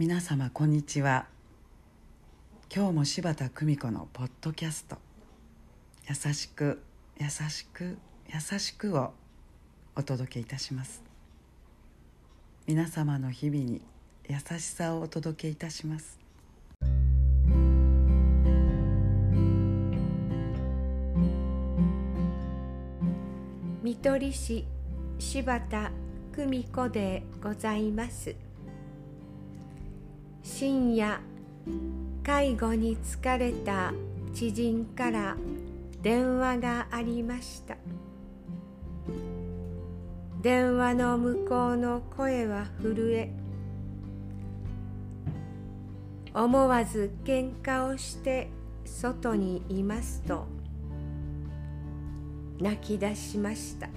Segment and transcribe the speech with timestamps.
[0.00, 1.26] 皆様こんにちは。
[2.74, 4.96] 今日も柴田久美子のポッドキャスト
[6.08, 6.80] 「優しく
[7.18, 7.98] 優しく
[8.32, 9.12] 優しく」を
[9.94, 11.02] お届けいたします。
[12.66, 13.82] 皆様の日々に
[14.26, 16.18] 優しさをお届けいたします。
[23.82, 24.64] 見取り師
[25.18, 25.92] 柴田
[26.32, 28.49] 久美子でございます。
[30.52, 31.20] 深夜
[32.24, 33.94] 介護に疲れた
[34.34, 35.36] 知人から
[36.02, 37.76] 電話がありました。
[40.42, 43.32] 電話の向こうの声は震え
[46.34, 48.50] 思わず喧嘩をして
[48.84, 50.46] 外にいますと
[52.60, 53.88] 泣き出しました。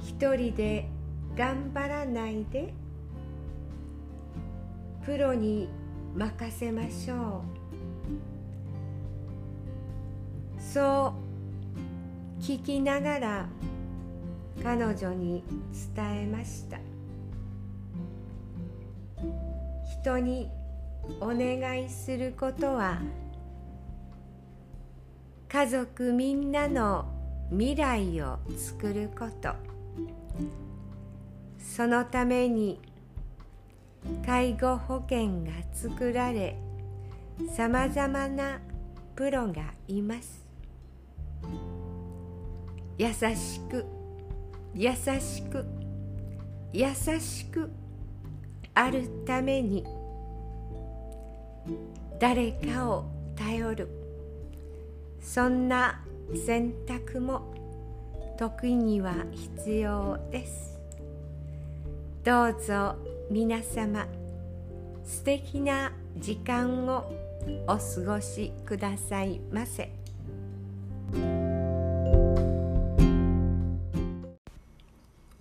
[0.00, 0.86] 一人で
[1.34, 2.74] 頑張らないで
[5.08, 5.70] プロに
[6.14, 7.42] 任せましょ
[10.58, 10.62] う。
[10.62, 11.14] そ
[12.38, 13.48] う聞きながら
[14.62, 15.42] 彼女に
[15.96, 16.76] 伝えました。
[20.02, 20.50] 人に
[21.22, 23.00] お願いすることは
[25.48, 27.06] 家族みんなの
[27.48, 29.54] 未来を作ること。
[31.58, 32.78] そのために
[34.24, 36.56] 介護保険が作られ
[37.54, 38.60] さまざまな
[39.14, 40.46] プロがいます。
[42.98, 43.84] 優しく
[44.74, 45.64] 優しく
[46.72, 46.88] 優
[47.20, 47.70] しく
[48.74, 49.84] あるために
[52.20, 53.04] 誰かを
[53.36, 53.88] 頼る。
[55.20, 56.00] そんな
[56.46, 57.54] 選択も
[58.38, 60.78] 時には必要です。
[62.24, 62.96] どうぞ
[63.30, 64.06] 皆様
[65.04, 67.12] 素敵な時間を
[67.66, 69.92] お過ごしくださいませ。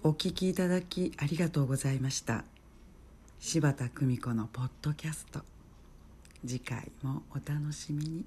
[0.04, 2.44] お聞きいただきありがとうございました。
[3.40, 5.40] 柴田久美子のポッドキャスト。
[6.46, 8.26] 次回もお楽しみに。